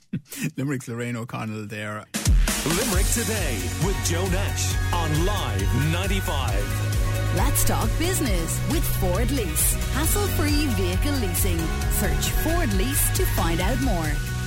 Limerick's 0.56 0.88
Lorraine 0.88 1.16
O'Connell 1.16 1.66
there. 1.66 2.04
Limerick 2.66 3.06
Today 3.06 3.58
with 3.84 3.96
Joe 4.04 4.26
Nash 4.28 4.74
on 4.92 5.26
Live 5.26 5.92
95. 5.92 6.88
Let's 7.36 7.64
talk 7.64 7.88
business 7.98 8.60
with 8.70 8.84
Ford 9.00 9.30
Lease. 9.30 9.74
Hassle 9.92 10.26
free 10.28 10.66
vehicle 10.66 11.12
leasing. 11.12 11.58
Search 11.92 12.30
Ford 12.42 12.72
Lease 12.74 13.16
to 13.16 13.24
find 13.26 13.60
out 13.60 13.80
more. 13.82 14.37